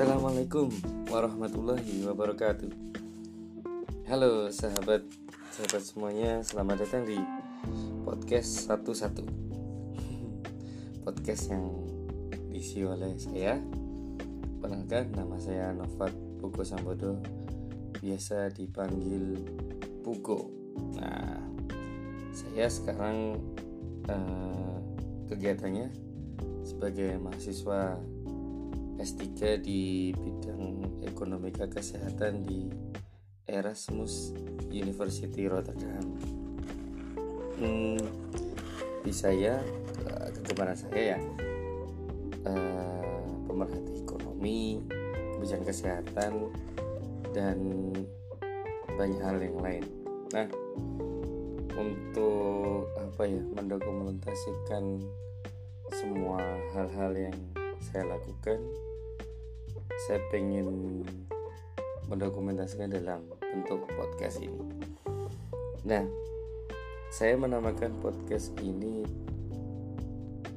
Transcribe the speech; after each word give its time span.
Assalamualaikum 0.00 0.72
warahmatullahi 1.12 2.08
wabarakatuh. 2.08 2.72
Halo 4.08 4.48
sahabat 4.48 5.04
Sahabat 5.52 5.82
semuanya 5.84 6.40
Selamat 6.40 6.80
datang 6.80 7.04
di 7.04 7.20
Podcast 8.08 8.64
satu-satu. 8.64 9.28
Podcast 11.04 11.52
yang 11.52 11.84
Diisi 12.48 12.80
oleh 12.80 13.12
saya. 13.20 13.60
Penangkan 14.64 15.12
nama 15.12 15.36
saya 15.36 15.68
Novat 15.76 16.16
Pugo 16.40 16.64
Sambodo 16.64 17.20
Biasa 18.00 18.48
dipanggil 18.56 19.36
Pugo. 20.00 20.48
Nah 20.96 21.44
Saya 22.32 22.72
sekarang 22.72 23.36
uh, 24.08 24.80
Kegiatannya 25.28 25.92
Sebagai 26.64 27.20
mahasiswa 27.20 28.00
S3 29.00 29.56
di 29.64 30.12
bidang 30.12 31.00
ekonomika 31.08 31.64
kesehatan 31.64 32.44
di 32.44 32.68
Erasmus 33.48 34.36
University 34.68 35.48
Rotterdam. 35.48 36.04
Hmm, 37.56 37.96
di 39.00 39.12
saya 39.12 39.56
eh, 40.04 40.28
kegemaran 40.36 40.76
saya 40.76 41.16
ya 41.16 41.20
uh, 42.44 43.24
pemerhati 43.48 44.04
ekonomi, 44.04 44.84
kebijakan 45.36 45.64
kesehatan 45.64 46.32
dan 47.32 47.58
banyak 49.00 49.20
hal 49.24 49.40
yang 49.40 49.58
lain. 49.60 49.84
Nah, 50.36 50.48
untuk 51.72 52.92
apa 53.00 53.22
ya 53.24 53.40
mendokumentasikan 53.56 55.00
semua 55.90 56.40
hal-hal 56.76 57.12
yang 57.16 57.38
saya 57.80 58.04
lakukan 58.06 58.60
saya 60.10 60.26
pengen 60.26 61.06
mendokumentasikan 62.10 62.90
dalam 62.90 63.22
bentuk 63.38 63.86
podcast 63.94 64.42
ini. 64.42 64.58
Nah, 65.86 66.02
saya 67.14 67.38
menamakan 67.38 67.94
podcast 68.02 68.50
ini 68.58 69.06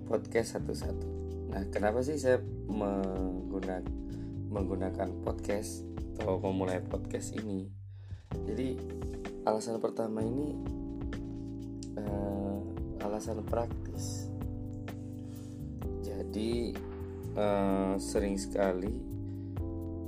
podcast 0.09 0.57
satu-satu. 0.57 1.05
Nah, 1.53 1.69
kenapa 1.69 2.01
sih 2.01 2.17
saya 2.17 2.41
menggunakan 2.65 3.85
menggunakan 4.49 5.21
podcast 5.21 5.85
atau 6.17 6.41
memulai 6.41 6.81
podcast 6.81 7.37
ini? 7.37 7.69
Jadi 8.49 8.73
alasan 9.45 9.77
pertama 9.77 10.25
ini 10.25 10.49
uh, 12.01 12.57
alasan 13.05 13.45
praktis. 13.45 14.33
Jadi 16.01 16.73
uh, 17.37 18.01
sering 18.01 18.33
sekali 18.41 19.12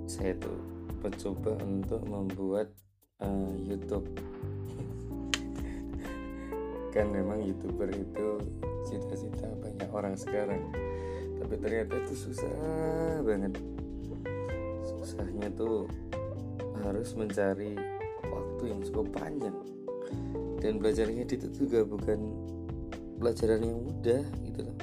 saya 0.05 0.37
tuh 0.37 0.57
mencoba 1.01 1.57
untuk 1.65 2.01
membuat 2.05 2.67
uh, 3.21 3.53
YouTube. 3.57 4.05
Kan 6.93 7.09
memang 7.11 7.41
youtuber 7.41 7.89
itu 7.89 8.27
cita-cita 8.85 9.49
banyak 9.61 9.89
orang 9.89 10.15
sekarang. 10.17 10.61
Tapi 11.41 11.53
ternyata 11.61 11.93
itu 12.05 12.13
susah 12.29 12.53
banget. 13.25 13.53
Susahnya 14.85 15.49
tuh 15.53 15.89
harus 16.85 17.13
mencari 17.17 17.73
waktu 18.29 18.63
yang 18.69 18.81
cukup 18.85 19.09
panjang. 19.13 19.57
Dan 20.61 20.81
belajarnya 20.81 21.25
itu 21.29 21.49
juga 21.53 21.85
bukan 21.85 22.33
pelajaran 23.21 23.61
yang 23.61 23.79
mudah 23.81 24.23
gitu 24.45 24.59
loh. 24.65 24.77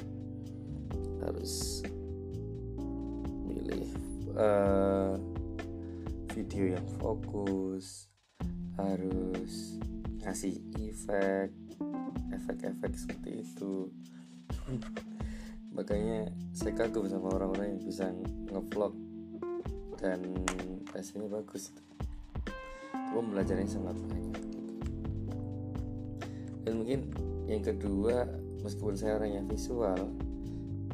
Harus 1.23 1.83
uh, 4.37 4.72
video 6.53 6.77
yang 6.77 6.85
fokus 7.01 8.13
harus 8.77 9.81
kasih 10.21 10.61
efek 10.85 11.49
efek-efek 12.29 12.93
seperti 12.93 13.41
itu. 13.41 13.89
Makanya 15.77 16.29
saya 16.53 16.77
kagum 16.77 17.09
sama 17.09 17.33
orang-orang 17.33 17.73
yang 17.73 17.81
bisa 17.89 18.13
ngevlog 18.53 18.93
dan 19.97 20.21
hasilnya 20.93 21.33
bagus. 21.33 21.73
Itu 22.93 23.25
belajarnya 23.25 23.73
sangat 23.73 23.97
banyak 23.97 24.41
dan 26.69 26.73
mungkin 26.79 27.01
yang 27.49 27.65
kedua 27.65 28.29
meskipun 28.61 28.93
saya 28.93 29.17
orang 29.17 29.41
yang 29.41 29.47
visual 29.49 29.99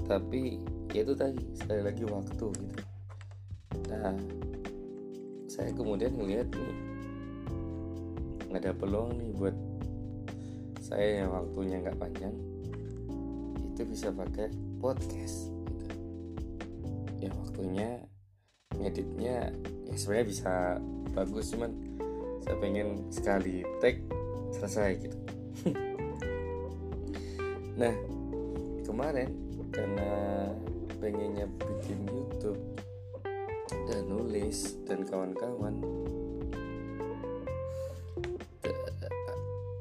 tapi 0.06 0.62
ya 0.94 1.02
itu 1.02 1.18
tadi 1.18 1.42
sekali 1.52 1.82
lagi 1.82 2.06
waktu 2.06 2.46
gitu. 2.46 2.82
Nah 3.90 4.37
saya 5.58 5.74
kemudian 5.74 6.14
melihat 6.14 6.46
nih 6.54 6.74
ada 8.54 8.70
peluang 8.78 9.10
nih 9.18 9.34
buat 9.34 9.56
saya 10.78 11.26
yang 11.26 11.34
waktunya 11.34 11.82
nggak 11.82 11.98
panjang 11.98 12.30
itu 13.74 13.82
bisa 13.82 14.14
pakai 14.14 14.54
podcast 14.78 15.50
gitu. 15.50 15.86
ya 17.26 17.30
waktunya 17.34 18.06
ngeditnya 18.78 19.50
ya 19.90 19.94
sebenarnya 19.98 20.26
bisa 20.30 20.52
bagus 21.10 21.50
cuman 21.50 21.74
saya 22.46 22.54
pengen 22.62 23.10
sekali 23.10 23.66
tag 23.82 23.98
selesai 24.54 24.90
gitu 25.02 25.18
nah 27.82 27.94
kemarin 28.86 29.34
karena 29.74 30.10
pengennya 31.02 31.50
bikin 31.58 31.98
YouTube 32.06 32.77
dan 33.88 34.04
nulis 34.04 34.76
dan 34.84 35.00
kawan-kawan. 35.08 35.80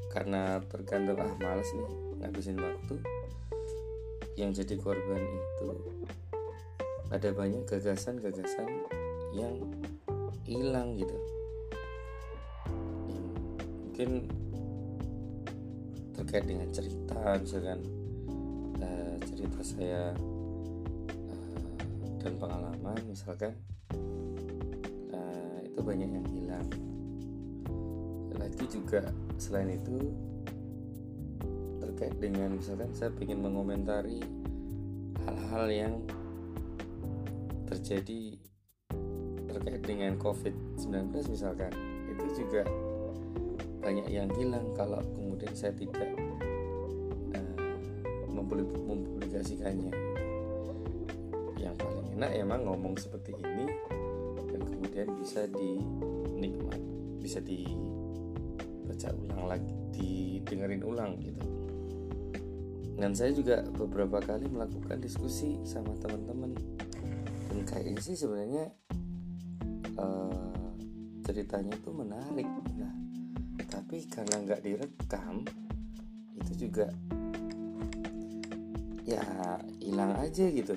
Karena 0.07 0.63
tergantung 0.71 1.19
ah 1.19 1.35
males 1.43 1.67
nih 1.75 1.91
ngabisin 2.23 2.57
waktu. 2.57 2.95
Yang 4.39 4.63
jadi 4.63 4.75
korban 4.79 5.21
itu 5.21 5.69
ada 7.11 7.29
banyak 7.35 7.67
gagasan-gagasan 7.67 8.87
yang 9.35 9.59
hilang 10.47 10.95
gitu. 10.95 11.17
Mungkin 13.91 14.09
terkait 16.15 16.47
dengan 16.47 16.69
cerita 16.73 17.37
misalkan 17.37 17.79
uh, 18.81 19.15
cerita 19.21 19.59
saya 19.61 20.15
uh, 21.29 21.77
dan 22.21 22.33
pengalaman 22.41 22.97
misalkan 23.05 23.53
banyak 25.87 26.09
yang 26.19 26.27
hilang. 26.35 26.67
Lagi 28.35 28.65
juga 28.67 29.07
selain 29.39 29.79
itu 29.79 30.11
terkait 31.79 32.19
dengan 32.19 32.59
misalkan 32.59 32.91
saya 32.91 33.15
ingin 33.23 33.39
mengomentari 33.39 34.19
hal-hal 35.23 35.65
yang 35.71 35.93
terjadi 37.71 38.35
terkait 39.47 39.81
dengan 39.87 40.19
COVID-19 40.19 41.31
misalkan 41.31 41.71
itu 42.11 42.43
juga 42.43 42.67
banyak 43.79 44.11
yang 44.11 44.27
hilang 44.35 44.75
kalau 44.75 44.99
kemudian 45.15 45.55
saya 45.55 45.71
tidak 45.71 46.11
uh, 47.31 47.55
mempublikasikannya. 48.27 49.95
Yang 51.55 51.75
paling 51.79 52.07
enak 52.19 52.31
emang 52.35 52.61
ngomong 52.67 52.99
seperti 52.99 53.33
ini 53.39 53.65
kemudian 54.97 55.21
bisa 55.21 55.45
dinikmat 55.53 56.81
bisa 57.21 57.37
dibaca 57.45 59.13
ulang 59.13 59.45
lagi 59.45 59.69
didengerin 59.93 60.81
ulang 60.81 61.21
gitu. 61.21 61.45
Dan 62.97 63.13
saya 63.13 63.29
juga 63.29 63.61
beberapa 63.77 64.17
kali 64.17 64.49
melakukan 64.49 64.97
diskusi 64.97 65.61
sama 65.69 65.93
teman-teman. 66.01 66.49
Dan 67.45 67.61
kayaknya 67.61 68.01
sih 68.01 68.17
sebenarnya 68.17 68.73
uh, 70.01 70.73
ceritanya 71.29 71.77
itu 71.77 71.93
menarik 71.93 72.49
nah. 72.73 72.95
Tapi 73.69 74.01
karena 74.09 74.49
nggak 74.49 74.65
direkam 74.65 75.45
itu 76.41 76.65
juga 76.65 76.89
ya 79.05 79.21
hilang 79.77 80.17
aja 80.17 80.49
gitu. 80.49 80.73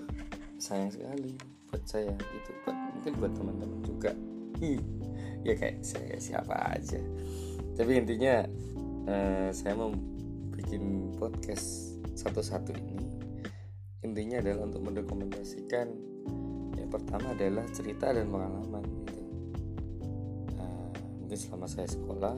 Sayang 0.60 0.92
sekali 0.92 1.59
buat 1.70 1.84
saya 1.86 2.12
gitu 2.18 2.50
buat 2.66 2.76
mungkin 2.98 3.12
buat 3.22 3.32
teman-teman 3.34 3.80
juga. 3.86 4.12
Ya 5.40 5.56
kayak 5.56 5.80
saya 5.80 6.20
siapa 6.20 6.52
aja. 6.68 7.00
Tapi 7.72 7.96
intinya 7.96 8.44
uh, 9.08 9.48
saya 9.56 9.72
mau 9.72 9.88
bikin 10.52 11.16
podcast 11.16 11.96
satu-satu 12.12 12.76
ini 12.76 13.00
intinya 14.00 14.40
adalah 14.40 14.68
untuk 14.68 14.82
mendokumentasikan 14.84 15.86
yang 16.76 16.90
pertama 16.92 17.32
adalah 17.36 17.64
cerita 17.72 18.12
dan 18.12 18.28
pengalaman 18.28 18.84
gitu. 19.04 19.22
Uh, 20.56 20.92
mungkin 21.24 21.38
selama 21.38 21.66
saya 21.68 21.88
sekolah 21.88 22.36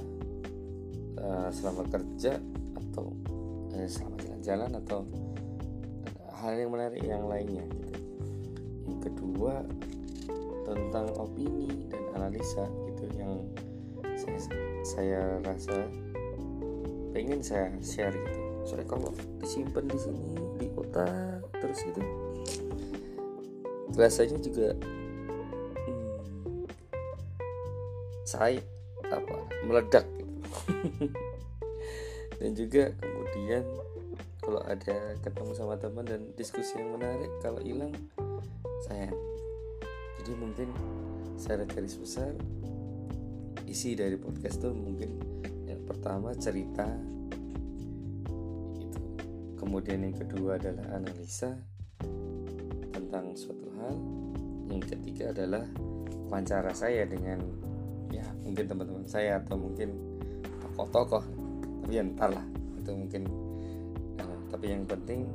uh, 1.23 1.51
selama 1.55 1.83
kerja 1.91 2.39
atau 2.79 3.15
uh, 3.75 3.89
selama 3.89 4.17
jalan-jalan 4.23 4.71
atau 4.83 5.01
hal 6.43 6.55
yang 6.59 6.71
menarik 6.75 7.03
yang 7.03 7.27
lainnya 7.31 7.63
gitu 7.71 7.92
kedua 9.03 9.67
tentang 10.63 11.11
opini 11.19 11.91
dan 11.91 12.03
analisa 12.15 12.65
gitu 12.87 13.05
yang 13.19 13.43
saya, 14.15 14.39
saya 14.87 15.21
rasa 15.43 15.77
pengen 17.13 17.43
saya 17.45 17.69
share 17.83 18.15
gitu 18.15 18.41
soalnya 18.63 18.87
kalau 18.87 19.11
disimpan 19.43 19.85
di 19.91 19.99
sini 19.99 20.33
di 20.63 20.67
otak 20.79 21.43
terus 21.59 21.83
gitu 21.83 22.03
rasanya 23.99 24.39
juga 24.41 24.69
hmm, 25.85 26.65
saya 28.25 28.63
apa 29.13 29.37
meledak 29.67 30.07
gitu. 30.17 30.33
dan 32.41 32.51
juga 32.57 32.85
kemudian 32.97 33.65
kalau 34.43 34.59
ada 34.67 35.15
ketemu 35.23 35.53
sama 35.55 35.75
teman 35.79 36.07
dan 36.09 36.23
diskusi 36.35 36.75
yang 36.81 36.97
menarik 36.97 37.31
kalau 37.45 37.61
hilang 37.63 37.93
sayang 38.87 39.15
jadi 40.23 40.33
mungkin 40.39 40.69
secara 41.35 41.67
garis 41.67 41.99
besar 41.99 42.35
isi 43.73 43.97
dari 43.97 44.21
podcast 44.21 44.61
itu 44.61 44.71
mungkin 44.77 45.11
yang 45.65 45.81
pertama 45.89 46.37
cerita. 46.37 46.85
Itu. 48.77 49.01
Kemudian 49.57 50.05
yang 50.05 50.13
kedua 50.13 50.61
adalah 50.61 50.93
analisa 50.93 51.57
tentang 52.93 53.33
suatu 53.33 53.73
hal. 53.81 53.97
Yang 54.69 54.93
ketiga 54.93 55.33
adalah 55.33 55.65
wawancara 56.29 56.77
saya 56.77 57.09
dengan 57.09 57.41
ya 58.13 58.29
mungkin 58.45 58.69
teman-teman 58.69 59.09
saya 59.09 59.41
atau 59.41 59.57
mungkin 59.57 59.97
tokoh-tokoh. 60.69 61.25
Tapi 61.83 61.93
ya 61.97 62.05
ntar 62.13 62.37
lah 62.37 62.47
itu 62.77 62.93
mungkin. 62.93 63.23
Tapi 64.53 64.67
yang 64.69 64.85
penting 64.85 65.33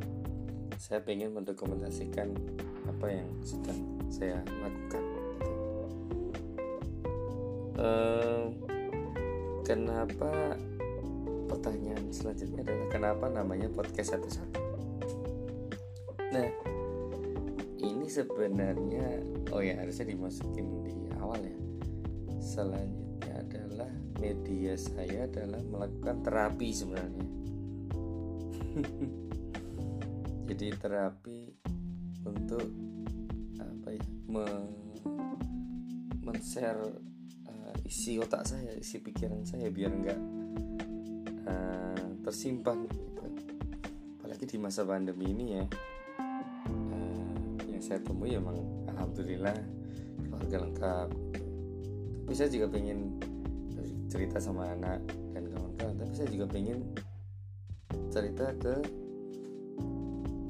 saya 0.77 1.01
ingin 1.09 1.33
mendokumentasikan 1.33 2.37
apa 2.87 3.05
yang 3.11 3.29
sedang 3.43 3.79
saya 4.07 4.39
lakukan? 4.63 5.03
Uh, 7.77 8.49
kenapa 9.61 10.57
pertanyaan 11.45 12.09
selanjutnya 12.09 12.65
adalah 12.65 12.87
kenapa 12.89 13.25
namanya 13.29 13.69
podcast 13.69 14.17
satu-satu 14.17 14.65
nah 16.27 16.49
ini 17.77 18.09
sebenarnya 18.09 19.21
oh 19.53 19.61
ya 19.61 19.77
harusnya 19.79 20.11
dimasukin 20.11 20.67
di 20.83 20.97
awal 21.21 21.39
ya. 21.43 21.57
Selanjutnya 22.39 23.33
adalah 23.43 23.91
media 24.19 24.73
saya 24.79 25.27
adalah 25.27 25.61
melakukan 25.67 26.23
terapi 26.23 26.69
sebenarnya. 26.71 27.27
Jadi 30.47 30.67
terapi 30.79 31.39
untuk 32.31 32.67
apa 33.59 33.87
ya 33.95 34.03
me, 34.27 34.45
men-share 36.23 36.81
uh, 37.47 37.75
isi 37.87 38.19
otak 38.19 38.43
saya 38.43 38.75
isi 38.75 38.99
pikiran 38.99 39.43
saya 39.47 39.71
biar 39.71 39.91
enggak 39.91 40.19
uh, 41.47 42.07
tersimpan 42.27 42.87
gitu. 42.87 43.23
apalagi 44.19 44.45
di 44.45 44.57
masa 44.59 44.83
pandemi 44.83 45.31
ini 45.31 45.45
ya 45.55 45.65
uh, 46.71 47.55
yang 47.71 47.83
saya 47.83 48.03
temui 48.03 48.35
emang 48.35 48.59
alhamdulillah 48.91 49.55
keluarga 50.27 50.57
lengkap 50.67 51.09
tapi 52.27 52.33
saya 52.35 52.51
juga 52.51 52.67
pengen 52.67 53.15
cerita 54.07 54.39
sama 54.39 54.71
anak 54.71 55.03
dan 55.35 55.43
kawan-kawan 55.51 55.95
tapi 55.99 56.13
saya 56.15 56.29
juga 56.31 56.47
pengen 56.47 56.79
cerita 58.07 58.55
ke 58.55 58.75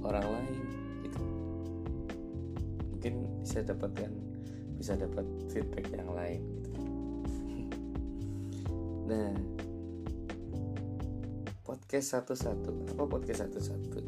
orang 0.06 0.25
lain 0.29 0.76
bisa 3.48 3.64
dapatkan 3.64 4.12
bisa 4.76 5.00
dapat 5.00 5.24
feedback 5.48 5.88
yang 5.96 6.12
lain 6.12 6.44
gitu. 6.60 6.72
Nah 9.08 9.32
podcast 11.64 12.12
satu-satu. 12.12 12.92
Apa 12.92 13.04
podcast 13.08 13.48
satu-satu? 13.48 14.00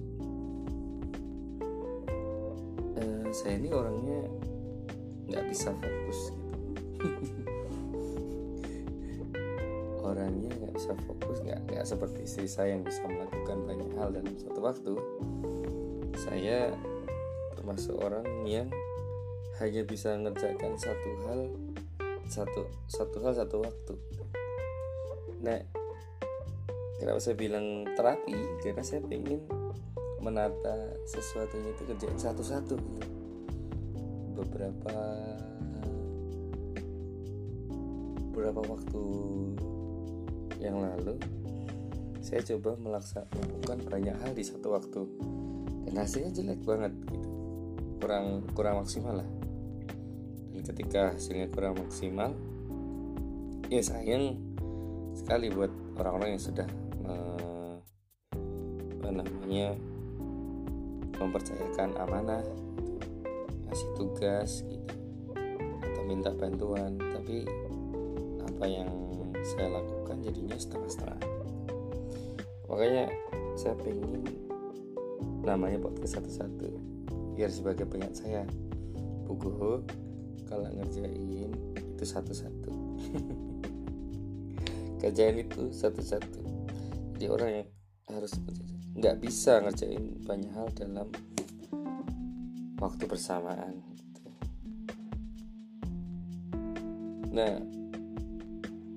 Uh, 3.00 3.32
saya 3.32 3.56
ini 3.56 3.72
orangnya 3.72 4.28
nggak 5.32 5.48
bisa 5.48 5.72
fokus 5.72 6.20
gitu. 7.00 7.24
Orangnya 10.10 10.52
nggak 10.52 10.74
bisa 10.76 10.92
fokus 11.08 11.40
nggak 11.48 11.64
nggak 11.72 11.86
seperti 11.88 12.28
istri 12.28 12.48
saya 12.52 12.76
yang 12.76 12.84
bisa 12.84 13.08
melakukan 13.08 13.64
banyak 13.64 13.92
hal 13.96 14.12
dalam 14.12 14.36
satu 14.36 14.60
waktu. 14.60 14.94
Saya 16.20 16.76
termasuk 17.56 17.96
orang 18.04 18.28
yang 18.44 18.68
hanya 19.60 19.84
bisa 19.84 20.16
mengerjakan 20.16 20.80
satu 20.80 21.10
hal 21.28 21.42
satu 22.32 22.62
satu 22.88 23.18
hal 23.20 23.34
satu 23.36 23.56
waktu. 23.60 23.94
Nah 25.44 25.60
kenapa 27.00 27.20
saya 27.20 27.36
bilang 27.36 27.84
terapi? 28.00 28.36
Karena 28.64 28.84
saya 28.84 29.04
ingin 29.12 29.44
menata 30.24 30.96
sesuatunya 31.08 31.76
itu 31.76 31.84
kerjaan 31.88 32.20
satu-satu. 32.20 32.76
Gitu. 32.76 33.08
beberapa 34.40 34.96
beberapa 38.32 38.62
waktu 38.72 39.04
yang 40.64 40.80
lalu 40.80 41.20
saya 42.24 42.40
coba 42.48 42.80
melakukan 42.80 43.80
banyak 43.92 44.16
hal 44.16 44.32
di 44.32 44.44
satu 44.48 44.72
waktu. 44.72 45.04
Dan 45.84 46.00
hasilnya 46.00 46.32
jelek 46.32 46.64
banget 46.64 46.96
gitu. 47.12 47.28
Kurang 48.00 48.48
kurang 48.56 48.80
maksimal 48.80 49.20
lah 49.20 49.30
ketika 50.64 51.16
hasilnya 51.16 51.48
kurang 51.52 51.80
maksimal 51.80 52.36
ya 53.70 53.82
sayang 53.86 54.40
sekali 55.14 55.54
buat 55.54 55.70
orang-orang 56.00 56.36
yang 56.36 56.44
sudah 56.44 56.68
eh, 57.06 57.76
apa 59.00 59.10
namanya 59.14 59.78
mempercayakan 61.20 62.00
amanah 62.00 62.44
kasih 63.70 63.90
tugas 63.94 64.66
gitu 64.66 64.96
atau 65.84 66.04
minta 66.08 66.32
bantuan. 66.34 66.98
Tapi 66.98 67.46
apa 68.42 68.66
yang 68.66 68.90
saya 69.44 69.78
lakukan 69.80 70.24
jadinya 70.24 70.58
setengah-setengah. 70.58 71.22
Makanya 72.72 73.06
saya 73.60 73.76
pengen 73.78 74.24
namanya 75.44 75.80
podcast 75.81 76.19
satu-satu 76.19 76.69
biar 77.36 77.50
sebagai 77.50 77.88
pengingat 77.88 78.19
saya 78.19 78.44
buku 79.26 79.83
kalau 80.50 80.66
ngerjain 80.74 81.54
itu 81.78 82.04
satu-satu. 82.04 82.72
Kerjaan 85.06 85.38
itu 85.40 85.70
satu-satu. 85.70 86.42
Jadi 87.16 87.26
orang 87.30 87.50
yang 87.64 87.68
harus 88.10 88.34
nggak 88.98 89.22
bisa 89.22 89.62
ngerjain 89.62 90.18
banyak 90.26 90.52
hal 90.52 90.68
dalam 90.74 91.08
waktu 92.82 93.04
bersamaan 93.06 93.76
gitu. 93.96 94.24
nah 97.30 97.60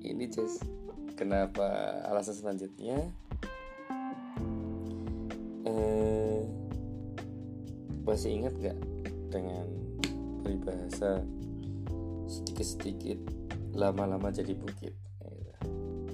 ini 0.01 0.25
just 0.31 0.65
kenapa 1.15 1.99
alasan 2.09 2.35
selanjutnya? 2.35 2.99
Eh, 5.63 6.41
masih 8.03 8.43
ingat 8.43 8.53
gak 8.59 8.77
dengan 9.31 9.67
peribahasa 10.43 11.23
sedikit-sedikit 12.63 13.19
lama-lama 13.75 14.31
jadi 14.31 14.55
bukit. 14.55 14.95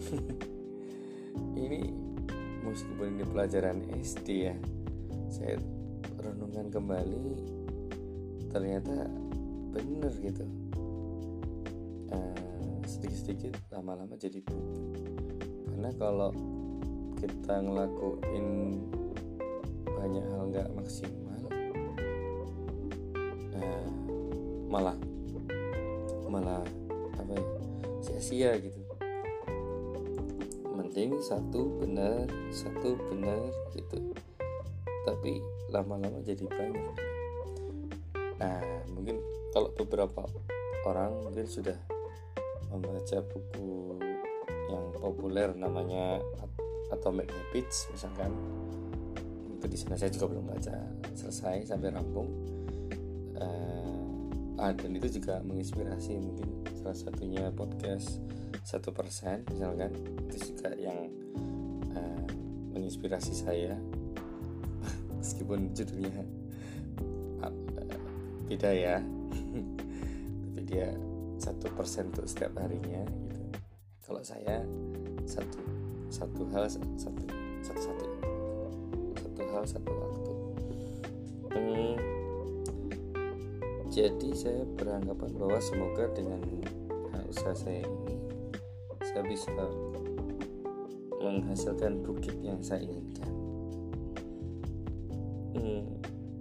Ini 1.61 1.93
meskipun 2.65 3.13
ini 3.13 3.25
pelajaran 3.29 3.85
SD 4.01 4.27
ya. 4.49 4.57
Saya 5.29 5.61
renungan 6.17 6.73
kembali 6.73 7.37
ternyata 8.49 9.05
bener 9.69 10.09
gitu. 10.17 10.45
Sedikit-sedikit 12.89 13.53
lama-lama 13.69 14.17
jadi 14.17 14.41
bukit. 14.41 15.05
Karena 15.69 15.93
kalau 16.01 16.33
kita 17.21 17.61
ngelakuin 17.61 18.47
banyak 19.85 20.25
hal 20.33 20.43
nggak 20.49 20.69
maksimal 20.73 21.43
nah, 23.51 23.83
malah 24.71 24.97
malah 26.49 26.65
apa 27.21 27.31
ya 27.37 27.43
sia-sia 28.01 28.51
gitu. 28.57 28.81
Penting 30.73 31.21
satu 31.21 31.77
benar 31.77 32.25
satu 32.49 32.97
benar 33.13 33.53
gitu. 33.77 34.17
Tapi 35.05 35.45
lama-lama 35.69 36.17
jadi 36.25 36.41
banyak. 36.49 36.95
Nah 38.41 38.61
mungkin 38.89 39.21
kalau 39.53 39.69
beberapa 39.77 40.25
orang 40.89 41.21
mungkin 41.21 41.45
sudah 41.45 41.77
membaca 42.73 43.17
buku 43.29 43.97
yang 44.69 44.85
populer 44.97 45.53
namanya 45.53 46.17
Atomic 46.89 47.29
Habits 47.29 47.93
misalkan. 47.93 48.33
Itu 49.59 49.69
di 49.69 49.77
sana 49.77 50.01
saya 50.01 50.09
juga 50.09 50.33
belum 50.33 50.49
baca. 50.49 50.75
Selesai 51.13 51.69
sampai 51.69 51.93
rampung. 51.93 52.29
Uh, 53.39 53.78
ah, 54.59 54.75
dan 54.75 54.91
itu 54.91 55.07
juga 55.19 55.39
menginspirasi 55.47 56.19
mungkin 56.19 56.67
salah 56.75 56.95
satunya 56.95 57.47
podcast 57.55 58.19
satu 58.67 58.91
persen 58.91 59.41
misalkan. 59.49 59.95
Itu 60.27 60.53
juga 60.53 60.75
yang 60.75 61.09
uh, 61.95 62.25
menginspirasi 62.75 63.33
saya. 63.33 63.73
Meskipun 65.19 65.71
judulnya 65.71 66.23
uh, 67.41 67.53
beda 68.51 68.71
ya. 68.75 68.97
Tapi 70.43 70.59
dia 70.67 70.91
satu 71.39 71.71
persen 71.73 72.11
untuk 72.11 72.27
setiap 72.27 72.53
harinya 72.59 73.07
gitu. 73.07 73.41
Kalau 74.03 74.21
saya 74.21 74.61
satu 75.23 75.59
satu 76.11 76.41
hal 76.51 76.67
satu 76.67 76.89
satu 76.99 77.25
satu. 77.63 78.05
Satu 79.17 79.41
hal 79.55 79.63
satu 79.63 79.91
waktu. 79.93 80.33
Hmm, 81.49 81.95
jadi 83.89 84.29
saya 84.37 84.63
beranggapan 84.77 85.33
bahwa 85.33 85.57
semoga 85.57 86.05
dengan 86.13 86.41
usaha 87.29 87.53
saya 87.53 87.85
ini 87.85 88.17
saya 89.05 89.21
bisa 89.25 89.53
menghasilkan 91.21 92.01
bukit 92.01 92.33
yang 92.41 92.57
saya 92.61 92.85
inginkan 92.85 93.31
hmm. 95.57 95.85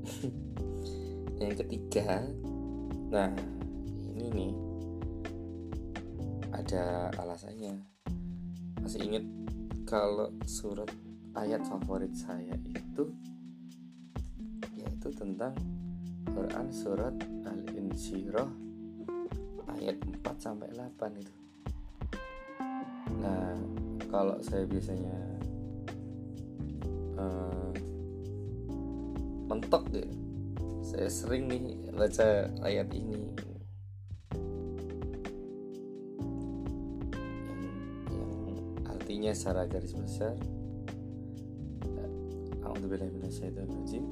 yang 1.45 1.55
ketiga 1.57 2.25
nah 3.13 3.33
ini 4.17 4.27
nih 4.33 4.53
ada 6.53 7.13
alasannya 7.21 7.81
masih 8.81 9.05
ingat 9.05 9.25
kalau 9.85 10.33
surat 10.45 10.89
ayat 11.37 11.61
favorit 11.69 12.13
saya 12.17 12.57
itu 12.65 13.13
yaitu 14.77 15.09
tentang 15.13 15.53
Quran 16.33 16.69
surat 16.73 17.15
Al-Insyirah 17.49 18.51
ayat 19.79 19.97
4 20.01 20.25
sampai 20.37 20.69
8 20.77 21.21
itu. 21.21 21.35
Nah, 23.19 23.57
kalau 24.09 24.37
saya 24.45 24.65
biasanya 24.69 25.17
uh, 27.17 27.73
mentok 29.49 29.85
ya. 29.93 30.09
Saya 30.85 31.09
sering 31.13 31.53
nih 31.53 31.77
baca 31.93 32.49
ayat 32.65 32.89
ini 32.97 33.29
artinya 39.09 39.33
secara 39.33 39.65
garis 39.65 39.97
besar 39.97 40.37
Alhamdulillah 42.61 43.09
minasyaitonirrajim 43.09 44.05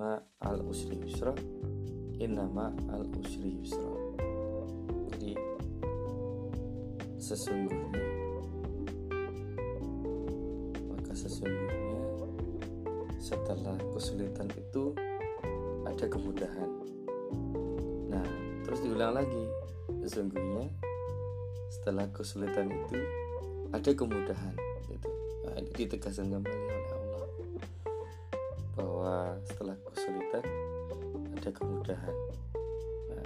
innama 0.00 0.16
al 0.40 0.64
usri 0.64 0.96
yusra. 0.96 1.34
Innama 2.16 2.72
al 2.88 3.04
usri 3.20 3.52
yusra. 3.60 3.92
Jadi 5.12 5.36
sesungguhnya 7.20 8.00
maka 10.88 11.12
sesungguhnya 11.12 12.00
setelah 13.20 13.76
kesulitan 13.92 14.48
itu 14.56 14.96
ada 15.84 16.08
kemudahan. 16.08 16.70
Nah 18.08 18.24
terus 18.64 18.80
diulang 18.80 19.20
lagi. 19.20 19.44
Sesungguhnya 20.00 20.64
setelah 21.68 22.08
kesulitan 22.08 22.72
itu 22.72 23.04
ada 23.68 23.90
kemudahan 23.92 24.56
gitu. 24.88 25.12
nah, 25.44 25.60
ini 25.60 25.70
ditegaskan 25.76 26.32
kembali 26.32 26.56
oleh 26.56 26.88
Allah 26.96 27.28
bahwa 28.80 29.14
setelah 29.44 29.76
ada 31.40 31.56
kemudahan. 31.56 32.16
Nah, 33.08 33.24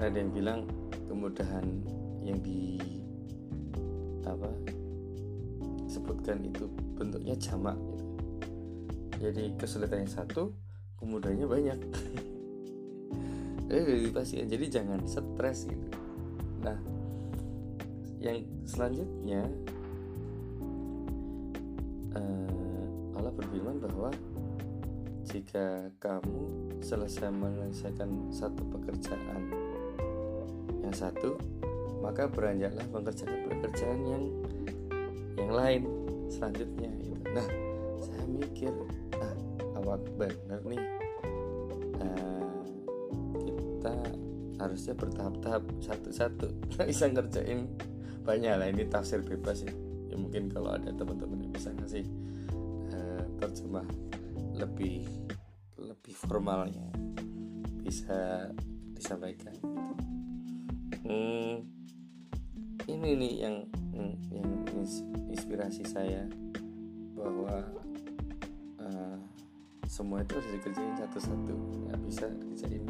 ada 0.00 0.16
yang 0.16 0.32
bilang 0.32 0.64
kemudahan 1.04 1.68
yang 2.24 2.40
di 2.40 2.80
apa 4.24 4.48
sebutkan 5.84 6.40
itu 6.48 6.64
bentuknya 6.96 7.36
jamak 7.36 7.76
gitu. 7.76 8.04
jadi 9.20 9.42
kesulitan 9.60 10.08
yang 10.08 10.12
satu 10.12 10.56
kemudahannya 10.96 11.44
banyak. 11.44 11.80
Jadi 13.70 14.10
dipastikan 14.10 14.50
jadi 14.50 14.66
jangan 14.66 15.06
stres 15.06 15.70
gitu. 15.70 15.88
Nah 16.58 16.74
yang 18.18 18.42
selanjutnya 18.66 19.46
uh, 22.18 23.14
Allah 23.14 23.30
berfirman 23.30 23.78
bahwa 23.78 24.10
jika 25.30 25.86
kamu 26.02 26.69
selesai 26.80 27.30
menyelesaikan 27.30 28.32
satu 28.32 28.62
pekerjaan. 28.72 29.42
Yang 30.84 30.94
satu 31.06 31.36
maka 32.00 32.26
beranjaklah 32.32 32.86
mengerjakan 32.88 33.40
pekerjaan 33.52 34.00
yang 34.08 34.24
yang 35.36 35.52
lain 35.52 35.82
selanjutnya 36.32 36.88
gitu. 37.04 37.20
nah 37.36 37.46
saya 38.00 38.24
mikir 38.24 38.72
ah 39.20 39.36
awak 39.76 40.00
benar 40.16 40.60
nih. 40.64 40.80
Kita 43.80 43.94
harusnya 44.60 44.92
bertahap-tahap 44.92 45.64
satu-satu. 45.80 46.48
Bisa 46.88 47.08
ngerjain. 47.08 47.64
Banyak 48.20 48.54
lah 48.60 48.68
ini 48.68 48.84
tafsir 48.88 49.24
bebas 49.24 49.64
ya. 49.64 49.72
Ya 50.12 50.16
mungkin 50.20 50.52
kalau 50.52 50.76
ada 50.76 50.92
teman-teman 50.92 51.48
yang 51.48 51.54
bisa 51.54 51.70
ngasih 51.70 52.02
uh, 52.90 53.24
terjemah 53.38 53.86
lebih 54.58 55.06
formalnya. 56.30 56.86
Bisa 57.82 58.46
disampaikan. 58.94 59.58
Hmm, 61.02 61.66
ini 62.86 63.08
nih 63.18 63.34
yang 63.42 63.56
yang 64.30 64.46
inspirasi 65.26 65.82
saya 65.82 66.30
bahwa 67.18 67.66
uh, 68.78 69.18
semua 69.90 70.22
itu 70.22 70.38
harus 70.38 70.50
dikerjain 70.54 70.94
satu-satu. 71.02 71.54
Nggak 71.90 72.00
bisa 72.06 72.24
dikerjain 72.30 72.86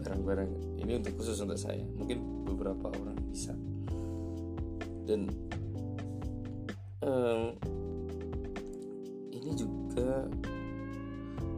barang-barang 0.00 0.80
ini 0.80 1.00
untuk 1.00 1.12
khusus 1.20 1.36
untuk 1.44 1.60
saya. 1.60 1.84
Mungkin 2.00 2.48
beberapa 2.48 2.88
orang 2.88 3.20
bisa. 3.28 3.52
Dan 5.04 5.28
um, 7.04 7.52
ini 9.28 9.52
juga 9.52 10.24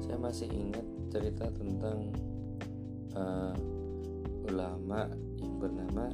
saya 0.06 0.22
masih 0.22 0.46
ingat 0.54 0.86
cerita 1.10 1.50
tentang 1.50 2.14
uh, 3.18 3.58
ulama 4.46 5.10
yang 5.42 5.54
bernama 5.58 6.06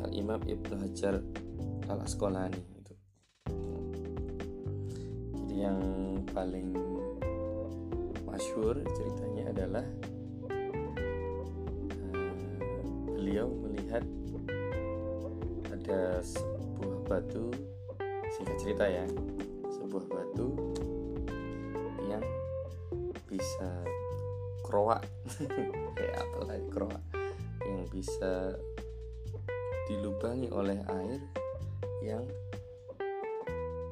Al 0.00 0.10
Imam 0.16 0.40
Ibnu 0.40 0.80
Hajar 0.80 1.20
Al 1.92 2.00
Asqalani 2.00 2.56
itu. 2.56 2.94
Jadi 5.36 5.54
yang 5.60 5.80
paling 6.32 6.72
masyur 8.24 8.80
ceritanya 8.96 9.52
adalah 9.52 9.84
beliau 13.12 13.52
melihat 13.60 14.08
ada 15.68 16.24
sebuah 16.24 16.96
batu 17.04 17.52
singkat 18.32 18.56
cerita 18.56 18.88
ya 18.88 19.04
sebuah 19.68 20.04
batu 20.08 20.77
bisa 23.38 23.70
kroak 24.66 25.06
kayak 25.96 26.16
apa 26.18 26.38
lagi 26.42 26.66
kroak 26.74 27.02
yang 27.62 27.86
bisa 27.86 28.58
dilubangi 29.86 30.50
oleh 30.50 30.82
air 30.82 31.22
yang 32.02 32.26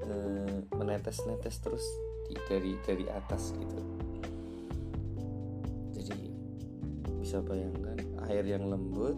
e, 0.02 0.14
menetes-netes 0.74 1.62
terus 1.62 1.86
di, 2.26 2.34
dari 2.50 2.74
dari 2.82 3.06
atas 3.06 3.54
gitu. 3.54 3.78
Jadi 5.94 6.28
bisa 7.22 7.38
bayangkan 7.38 8.02
air 8.26 8.42
yang 8.42 8.66
lembut 8.66 9.14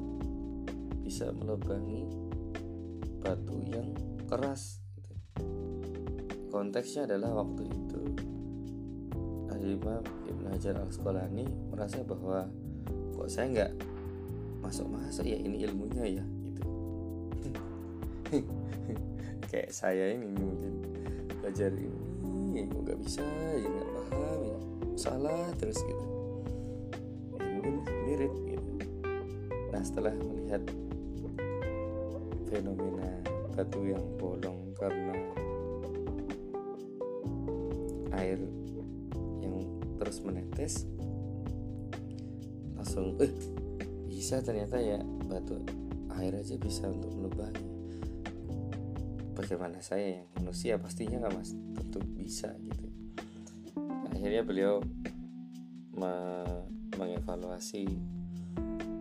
bisa 1.09 1.33
melubangi 1.33 2.05
batu 3.25 3.65
yang 3.65 3.97
keras 4.29 4.85
gitu. 4.93 5.13
konteksnya 6.53 7.09
adalah 7.09 7.41
waktu 7.45 7.65
itu 7.65 7.89
Imam 9.69 10.01
Ibn 10.05 10.18
Hajar 10.53 10.75
al 10.81 10.89
Asqalani 10.89 11.47
merasa 11.71 12.01
bahwa 12.03 12.49
kok 13.15 13.29
saya 13.29 13.47
nggak 13.53 13.73
masuk-masuk 14.65 15.25
ya 15.25 15.39
ini 15.39 15.65
ilmunya 15.65 16.21
ya 16.21 16.25
gitu. 16.45 16.63
Kayak 19.51 19.71
saya 19.73 20.13
ini 20.13 20.29
mungkin 20.37 20.75
belajar 21.41 21.73
ini 21.73 22.67
kok 22.69 22.81
nggak 22.85 22.99
bisa 23.01 23.25
ya 23.57 23.69
nggak 23.69 23.89
paham 23.95 24.41
ya 24.45 24.59
salah 24.99 25.47
terus 25.57 25.79
gitu. 25.83 26.05
Ya, 27.39 27.71
mirip 28.07 28.35
gitu. 28.45 28.73
Nah 29.71 29.83
setelah 29.85 30.15
melihat 30.17 30.63
fenomena 32.49 33.21
batu 33.55 33.83
yang 33.85 34.05
bolong 34.17 34.73
karena 34.79 35.15
air 38.15 38.39
terus 40.09 40.25
menetes. 40.25 40.89
Langsung 42.73 43.21
eh 43.21 43.33
bisa 44.09 44.41
ternyata 44.41 44.81
ya 44.81 44.97
batu 45.29 45.61
air 46.17 46.33
aja 46.33 46.57
bisa 46.57 46.89
untuk 46.89 47.13
melubangi 47.13 47.79
bagaimana 49.39 49.79
saya 49.79 50.19
yang 50.19 50.27
manusia? 50.35 50.75
Pastinya 50.83 51.23
nggak 51.23 51.35
mas. 51.39 51.55
Tentu 51.55 52.03
bisa 52.19 52.51
gitu. 52.59 52.85
Akhirnya 54.11 54.43
beliau 54.43 54.83
me 55.95 56.43
mengevaluasi 56.99 57.87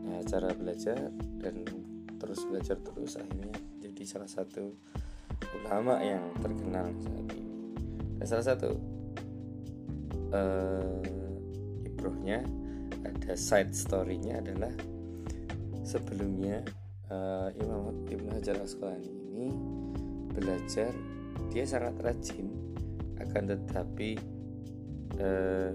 ya, 0.06 0.22
cara 0.30 0.54
belajar 0.54 1.10
dan 1.42 1.66
terus 2.22 2.46
belajar 2.46 2.78
terus. 2.78 3.18
Akhirnya 3.18 3.58
jadi 3.82 4.04
salah 4.06 4.30
satu 4.30 4.78
ulama 5.66 5.98
yang 6.06 6.22
terkenal 6.38 6.94
saat 7.02 7.26
ini. 7.34 7.74
Dan 8.22 8.26
salah 8.30 8.46
satu 8.46 8.97
uh, 10.34 11.02
ibrohnya 11.86 12.44
ada 13.04 13.34
side 13.38 13.72
storynya 13.74 14.40
adalah 14.44 14.74
sebelumnya 15.88 16.64
uh, 17.12 17.50
Imam 17.60 18.06
Ibnu 18.08 18.36
Hajar 18.36 18.60
Asqalani 18.60 19.12
ini 19.32 19.48
belajar 20.36 20.92
dia 21.50 21.64
sangat 21.64 21.96
rajin 22.04 22.48
akan 23.18 23.44
tetapi 23.50 24.20
uh, 25.18 25.72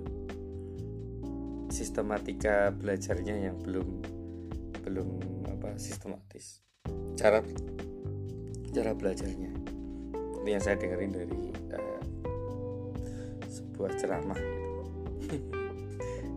sistematika 1.73 2.69
belajarnya 2.69 3.49
yang 3.49 3.57
belum 3.65 3.89
belum 4.85 5.09
apa 5.49 5.81
sistematis. 5.81 6.61
Cara 7.17 7.41
cara 8.73 8.93
belajarnya. 8.93 9.53
Ini 10.43 10.49
yang 10.59 10.63
saya 10.63 10.77
dengerin 10.77 11.13
dari 11.15 11.41
uh, 11.73 11.92
sebuah 13.73 13.93
ceramah. 13.97 14.41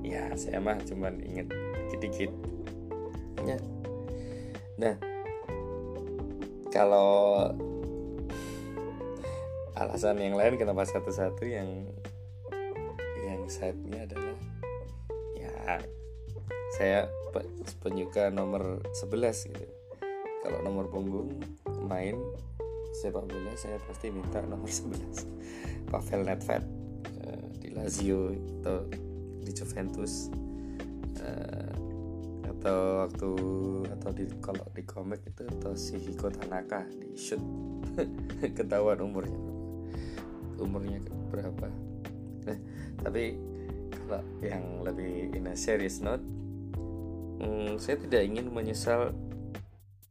Ya 0.06 0.30
saya 0.38 0.62
mah 0.62 0.78
cuman 0.86 1.18
inget 1.26 1.50
dikit-dikit. 1.50 2.30
Ya. 3.42 3.58
Nah 4.78 5.02
kalau 6.70 7.50
alasan 9.74 10.22
yang 10.22 10.38
lain 10.38 10.62
kenapa 10.62 10.86
satu-satu 10.86 11.42
yang 11.50 11.90
yang 13.26 13.50
side-nya 13.50 14.06
adalah 14.06 14.38
ya 15.34 15.82
saya 16.78 17.10
penyuka 17.82 18.30
nomor 18.30 18.86
11 18.94 19.58
gitu. 19.58 19.66
Kalau 20.46 20.62
nomor 20.62 20.86
punggung 20.94 21.34
main 21.90 22.14
sepak 22.94 23.26
bola 23.26 23.58
saya 23.58 23.82
pasti 23.90 24.14
minta 24.14 24.40
nomor 24.46 24.70
11 24.70 25.26
Pavel 25.90 26.22
Nedved 26.30 26.85
uh, 27.26 27.48
di 27.60 27.70
Lazio 27.74 28.34
atau 28.62 28.88
di 29.42 29.52
Juventus. 29.54 30.30
Uh, 31.22 31.74
atau 32.66 33.06
waktu 33.06 33.32
atau 33.94 34.10
di 34.10 34.26
kalau 34.42 34.66
di 34.74 34.82
komik 34.82 35.22
itu 35.22 35.46
atau 35.46 35.78
si 35.78 36.02
Hiko 36.02 36.34
Tanaka 36.34 36.82
di 36.90 37.14
shoot. 37.14 37.42
Ketahuan 38.58 39.06
umurnya 39.06 39.38
umurnya 40.58 40.98
berapa. 41.30 41.68
Nah 42.50 42.58
tapi 43.06 43.38
kalau 43.94 44.26
yang 44.42 44.82
lebih 44.82 45.38
in 45.38 45.46
a 45.46 45.54
serious 45.54 46.02
note 46.02 46.26
hmm, 47.38 47.78
saya 47.78 48.02
tidak 48.02 48.26
ingin 48.26 48.50
menyesal 48.50 49.14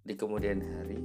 di 0.07 0.15
kemudian 0.15 0.63
hari. 0.63 1.01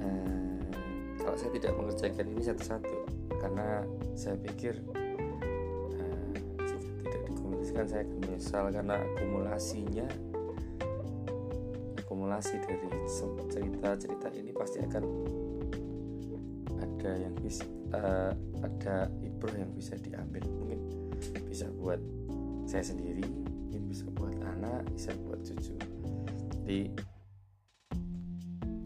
Uh, 0.00 0.72
kalau 1.20 1.36
saya 1.36 1.52
tidak 1.52 1.72
mengerjakan 1.76 2.26
ini 2.32 2.42
satu-satu 2.48 2.97
karena 3.38 3.86
saya 4.18 4.34
pikir 4.38 4.82
kan 7.78 7.86
saya 7.86 8.02
akan 8.02 8.18
menyesal 8.26 8.64
karena 8.74 8.94
akumulasinya 8.98 10.06
akumulasi 12.02 12.58
dari 12.66 12.90
cerita-cerita 13.06 14.28
ini 14.34 14.50
pasti 14.50 14.82
akan 14.82 15.04
ada 16.82 17.12
yang 17.22 17.34
bisa 17.38 17.62
uh, 17.94 18.34
ada 18.66 19.06
ibroh 19.22 19.54
yang 19.54 19.70
bisa 19.78 19.94
diambil. 19.94 20.42
Mungkin 20.58 20.80
bisa 21.46 21.70
buat 21.78 22.02
saya 22.66 22.82
sendiri 22.82 23.22
mungkin 23.22 23.86
bisa 23.86 24.10
buat 24.10 24.34
anak 24.42 24.82
bisa 24.90 25.14
buat 25.22 25.38
cucu. 25.46 25.78
Jadi 26.58 26.80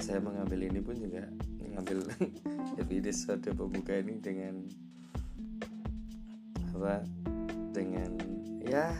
saya 0.04 0.20
mengambil 0.20 0.68
ini 0.68 0.84
pun 0.84 1.00
juga 1.00 1.24
mengambil 1.56 2.04
episode 2.80 3.44
pembuka 3.52 3.92
ini 4.00 4.16
dengan 4.22 4.64
apa? 6.72 7.04
Dengan 7.72 8.10
ya 8.64 8.92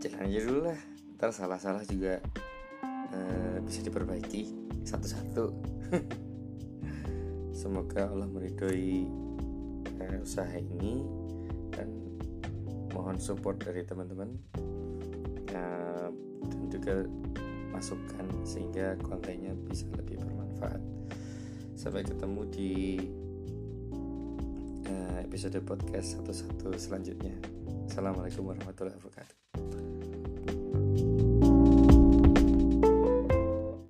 jalan 0.00 0.20
aja 0.28 0.38
dulu 0.44 0.60
lah. 0.68 0.80
Ntar 1.16 1.30
salah-salah 1.32 1.84
juga 1.88 2.20
uh, 3.12 3.56
bisa 3.64 3.80
diperbaiki 3.80 4.52
satu-satu. 4.84 5.44
Semoga 7.60 8.12
Allah 8.12 8.28
meridhoi 8.28 9.08
uh, 9.96 10.18
usaha 10.20 10.52
ini 10.60 11.00
dan 11.72 11.88
mohon 12.92 13.16
support 13.16 13.60
dari 13.64 13.80
teman-teman 13.84 14.36
uh, 15.56 16.08
dan 16.44 16.62
juga 16.68 17.08
masukan 17.72 18.28
sehingga 18.44 18.96
kontennya 19.00 19.52
bisa 19.68 19.88
lebih 19.96 20.20
bermanfaat 20.20 20.95
sampai 21.86 22.02
ketemu 22.02 22.42
di 22.50 22.98
episode 25.22 25.62
podcast 25.62 26.18
satu-satu 26.18 26.74
selanjutnya. 26.74 27.38
Assalamualaikum 27.86 28.42
warahmatullahi 28.42 28.98
wabarakatuh 28.98 29.95